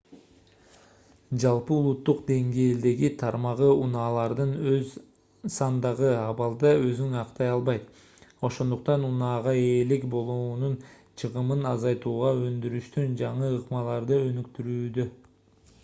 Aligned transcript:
жалпы 1.41 1.73
улуттук 1.79 2.21
деңгээлдеги 2.29 3.09
тармагы 3.23 3.67
унаалардын 3.81 4.55
аз 4.71 4.95
сандагы 5.57 6.09
абалда 6.21 6.71
өзүн 6.87 7.13
актай 7.25 7.51
албайт 7.57 7.93
ошондуктан 8.51 9.07
унаага 9.11 9.55
ээлик 9.67 10.09
болуунун 10.17 10.75
чыгымын 11.23 11.65
азайтууга 11.75 12.33
өндүрүштүн 12.49 13.15
жаңы 13.23 13.55
ыкмаларды 13.61 14.21
өнүктүрүүдө 14.31 15.07